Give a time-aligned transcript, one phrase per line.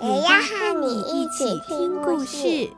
[0.00, 2.70] 也要和你一起听故事。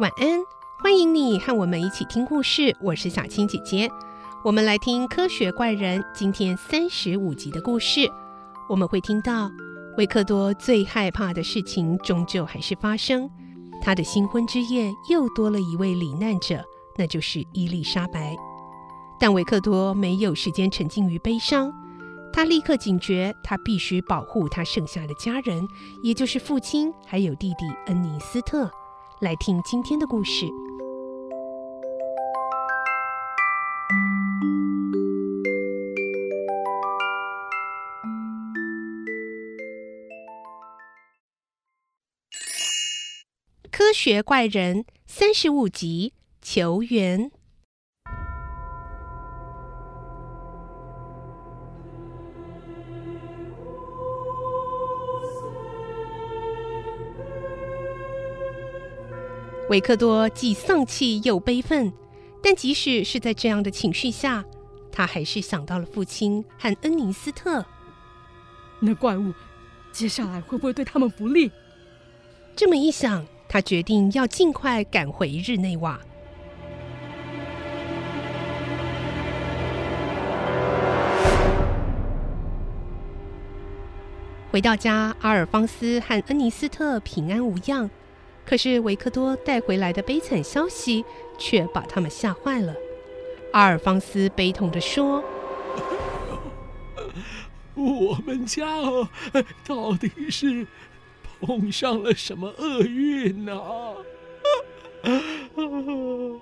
[0.00, 0.40] 晚安，
[0.82, 2.76] 欢迎你和我们一起听故事。
[2.80, 3.88] 我是小青姐姐，
[4.44, 8.10] 我们来听《科学怪人》今天三十五集的故事。
[8.68, 9.48] 我们会听到
[9.96, 13.30] 维克多最害怕的事情终究还是发生，
[13.84, 16.64] 他的新婚之夜又多了一位罹难者，
[16.96, 18.34] 那就是伊丽莎白。
[19.20, 21.70] 但维克多没有时间沉浸于悲伤，
[22.32, 25.68] 他立刻警觉，他必须保护他剩下的家人，
[26.02, 28.70] 也就是父亲还有弟弟恩尼斯特。
[29.20, 30.46] 来听今天的故事，
[43.76, 47.32] 《科学怪人》三十五集，求援。
[59.68, 61.92] 维克多既丧气又悲愤，
[62.40, 64.44] 但即使是在这样的情绪下，
[64.92, 67.66] 他还是想到了父亲和恩尼斯特。
[68.78, 69.34] 那怪物
[69.90, 71.50] 接下来会不会对他们不利？
[72.54, 76.00] 这么一想，他决定要尽快赶回日内瓦。
[84.50, 87.88] 回到家，阿尔方斯和恩尼斯特平安无恙。
[88.44, 91.04] 可是维克多带回来的悲惨消息
[91.38, 92.74] 却把他们吓坏了。
[93.52, 95.22] 阿尔方斯悲痛地说
[97.76, 98.64] ：“我们家
[99.64, 100.66] 到底是
[101.46, 103.60] 碰上了什么厄运呢？”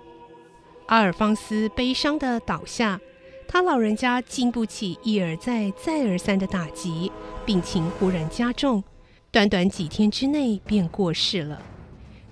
[0.87, 2.99] 阿尔方斯悲伤地倒下，
[3.47, 7.11] 他老人家经不起一而再、再而三的打击，
[7.45, 8.83] 病情忽然加重，
[9.31, 11.61] 短短几天之内便过世了。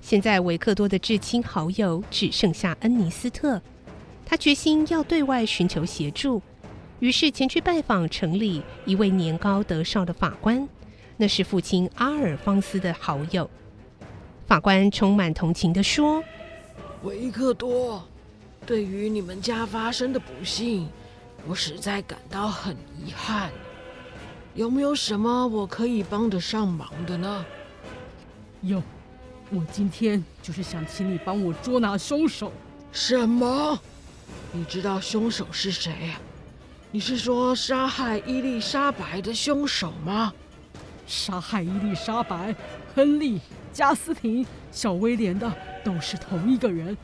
[0.01, 3.61] 现在维克多的至亲好友只剩下恩尼斯特，
[4.25, 6.41] 他决心要对外寻求协助，
[6.99, 10.67] 于是前去拜访城里一位年高德劭的法官，
[11.21, 13.47] 那是父亲阿尔方斯的好友。
[14.47, 16.23] 法官充满同情地说
[17.05, 18.03] ：“维克多，
[18.65, 20.89] 对于你们家发生的不幸，
[21.45, 23.51] 我实在感到很遗憾。
[24.55, 27.45] 有没有什么我可以帮得上忙的呢？”
[28.61, 28.81] 有。
[29.51, 32.51] 我今天就是想请你帮我捉拿凶手。
[32.91, 33.77] 什么？
[34.51, 36.19] 你知道凶手是谁啊？
[36.89, 40.33] 你是说杀害伊丽莎白的凶手吗？
[41.11, 42.55] 杀害伊丽莎白、
[42.95, 43.41] 亨利、
[43.73, 45.51] 加斯廷、小威廉的
[45.83, 46.97] 都是同一个人，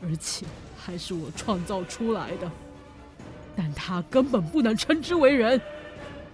[0.00, 0.46] 而且
[0.78, 2.48] 还是我创造出来的。
[3.56, 5.60] 但他根本不能称之为人。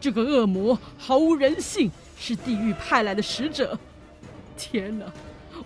[0.00, 3.76] 这个恶魔毫无人性，是地狱派来的使者。
[4.56, 5.06] 天哪！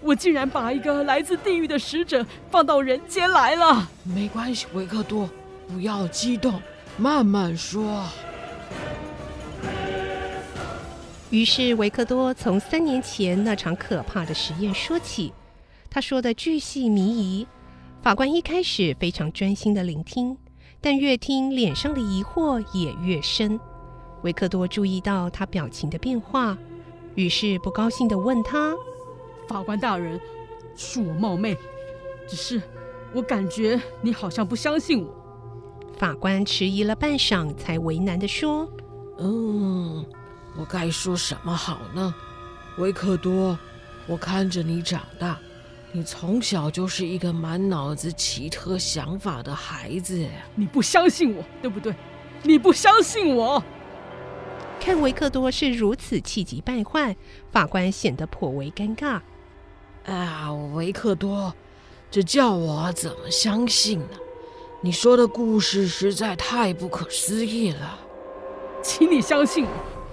[0.00, 3.90] 我竟然把一个来自地狱的使者放到人间来了。
[4.04, 5.28] 没关系，维克多，
[5.68, 6.62] 不要激动，
[6.96, 8.06] 慢慢说。
[11.32, 15.32] 于是维克多从三年前那场可怕的实验说起，
[15.88, 17.46] 他说的巨细靡遗。
[18.02, 20.36] 法官一开始非常专心的聆听，
[20.78, 23.58] 但越听脸上的疑惑也越深。
[24.20, 26.58] 维克多注意到他表情的变化，
[27.14, 28.74] 于是不高兴的问他。
[29.48, 30.20] 法官大人，
[30.76, 31.56] 恕我冒昧，
[32.28, 32.60] 只是
[33.14, 35.10] 我感觉你好像不相信我。
[35.96, 38.68] 法官迟疑了半晌，才为难地说
[39.18, 40.04] ：“嗯，
[40.56, 42.14] 我该说什么好呢？
[42.78, 43.58] 维克多，
[44.06, 45.38] 我看着你长大，
[45.92, 50.26] 你从小就是一个满脑子奇特想法的孩子。
[50.54, 51.94] 你不相信我，对不对？
[52.42, 53.62] 你不相信我。”
[54.80, 57.16] 看维克多是如此气急败坏，
[57.52, 59.20] 法官显得颇为尴尬。
[60.04, 61.54] 啊，维克多，
[62.10, 64.18] 这叫我怎么相信呢？
[64.80, 68.00] 你说的故事实在太不可思议了。
[68.82, 69.70] 请你相信我，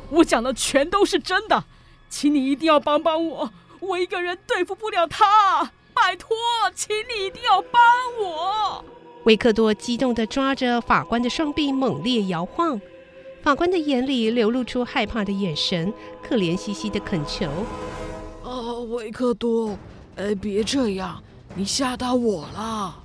[0.09, 1.63] 我讲的全都是真的。
[2.09, 5.71] 请你一定要帮帮我，我一个人对付不了他。
[5.93, 6.35] 拜托，
[6.73, 7.81] 请你一定要帮
[8.21, 8.83] 我
[9.25, 12.79] 维克多激动地抓着法官的双臂，猛烈摇晃。
[13.43, 17.47] 法官的眼里流露出害怕的眼神，可怜兮兮的恳求
[18.43, 19.77] ：“啊，维克多，
[20.15, 21.21] 哎，别这样，
[21.53, 23.03] 你吓到我了。”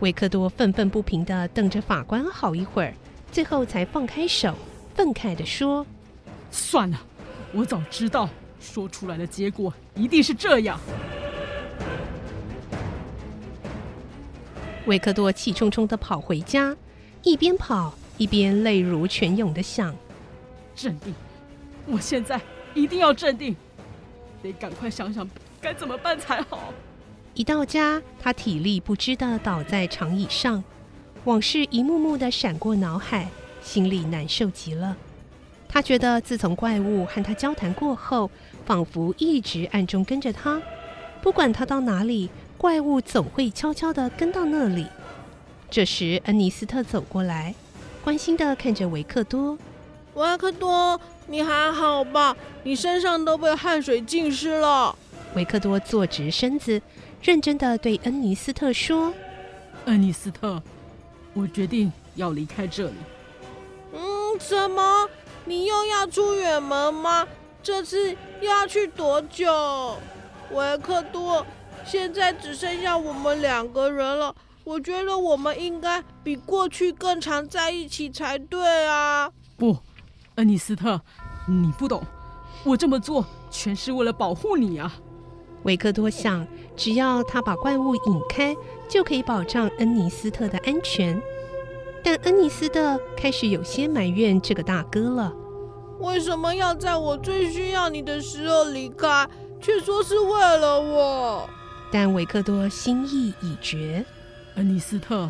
[0.00, 2.94] 维克多愤愤不平地瞪着法官好一会儿，
[3.30, 4.54] 最后才放开手，
[4.94, 5.86] 愤慨地说
[6.50, 7.00] ：“算了，
[7.52, 8.28] 我早知道，
[8.60, 10.78] 说出来的结果一定是这样。”
[14.86, 16.76] 维克多气冲冲的跑回家，
[17.22, 19.94] 一边跑一边泪如泉涌的想
[20.76, 21.12] ：“镇定，
[21.86, 22.40] 我现在
[22.72, 23.56] 一定要镇定，
[24.42, 25.28] 得赶快想想
[25.60, 26.72] 该怎么办才好。”
[27.34, 30.62] 一到家，他体力不支的倒在长椅上，
[31.24, 33.28] 往事一幕幕的闪过脑海，
[33.62, 34.96] 心里难受极了。
[35.76, 38.30] 他觉得自从怪物和他交谈过后，
[38.64, 40.58] 仿佛一直暗中跟着他，
[41.20, 42.30] 不管他到哪里。
[42.56, 44.86] 怪物总会悄悄地跟到那里。
[45.70, 47.54] 这时，恩尼斯特走过来，
[48.02, 49.58] 关心地看着维克多。
[50.14, 52.34] 维克多，你还好吧？
[52.62, 54.96] 你身上都被汗水浸湿了。
[55.34, 56.80] 维克多坐直身子，
[57.20, 59.12] 认真地对恩尼斯特说
[59.84, 60.62] ：“恩尼斯特，
[61.34, 62.94] 我决定要离开这里。
[63.92, 65.06] ”“嗯，怎么？
[65.46, 67.26] 你又要出远门吗？
[67.62, 68.10] 这次
[68.40, 69.96] 又要去多久？”
[70.52, 71.44] 维克多。
[71.84, 74.34] 现在只剩下我们两个人了，
[74.64, 79.30] 我觉得我们应该比过去更常在一起才对啊！
[79.56, 79.76] 不，
[80.34, 81.00] 恩尼斯特，
[81.46, 82.02] 你不懂，
[82.64, 84.92] 我这么做全是为了保护你啊！
[85.62, 86.44] 维克多想，
[86.76, 88.56] 只要他把怪物引开，
[88.88, 91.22] 就可以保障恩尼斯特的安全。
[92.06, 95.34] 但恩尼斯特开始有些埋怨这个大哥了：
[95.98, 99.28] 为什么要在我最需要你的时候离开，
[99.60, 101.50] 却说是为了我？
[101.90, 104.06] 但维克多心意已决，
[104.54, 105.28] 恩尼斯特，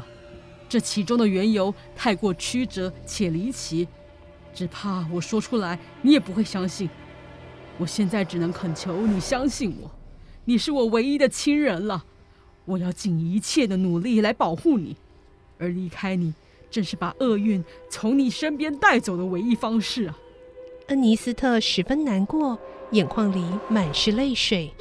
[0.68, 3.88] 这其中的缘由太过曲折且离奇，
[4.52, 6.90] 只怕我说出来你也不会相信。
[7.78, 9.90] 我现在只能恳求你相信我，
[10.44, 12.04] 你是我唯一的亲人了。
[12.66, 14.94] 我要尽一切的努力来保护你，
[15.58, 16.34] 而离开你，
[16.70, 20.18] 正是把厄运从你身边带走的唯一方式啊！
[20.88, 22.58] 恩尼斯特十分难过，
[22.92, 24.72] 眼眶里满是泪水。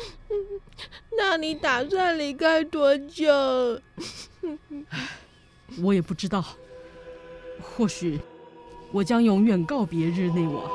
[1.18, 3.32] 那你打算离开多久？
[5.82, 6.44] 我也不知道。
[7.62, 8.20] 或许
[8.92, 10.70] 我将永远告别日内瓦。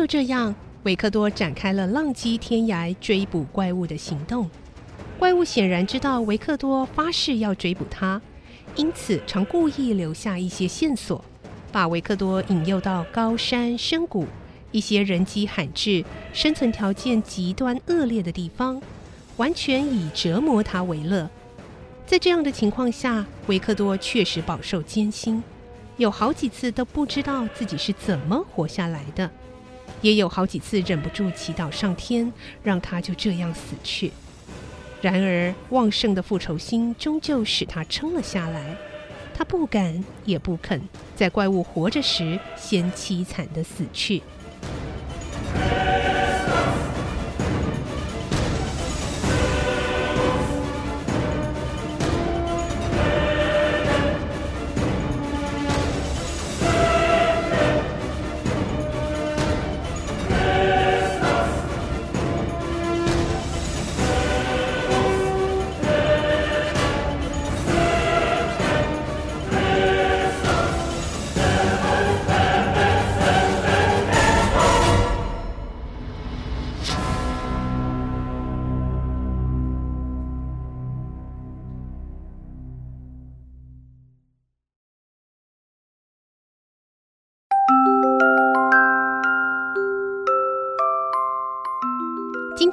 [0.00, 0.54] 就这样，
[0.84, 4.48] 维克多展开了浪迹天涯追捕怪物的行动。
[5.18, 8.18] 怪物显然知道维克多发誓要追捕他。
[8.76, 11.22] 因此，常故意留下一些线索，
[11.70, 14.26] 把维克多引诱到高山深谷、
[14.72, 16.02] 一些人迹罕至、
[16.32, 18.80] 生存条件极端恶劣的地方，
[19.36, 21.28] 完全以折磨他为乐。
[22.06, 25.42] 在这样的情况下，维克多确实饱受艰辛，
[25.98, 29.30] 有好几次都不知道自己是怎么活下来的，
[30.02, 32.32] 也有好几次忍不住祈祷上天，
[32.62, 34.12] 让他就这样死去。
[35.02, 38.76] 然而，旺盛的复仇心终究使他撑了下来。
[39.34, 40.80] 他不敢，也不肯，
[41.16, 44.22] 在怪物活着时先凄惨地死去。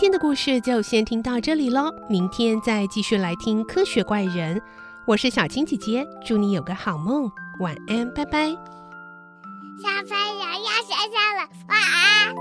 [0.08, 4.62] 今天的故事就先听到这里喽，明天再继续来听科学怪人。
[5.06, 8.48] 我是小青姐姐，祝你有个好梦，晚安，拜拜。
[9.82, 12.34] 小朋友要睡觉了，晚安。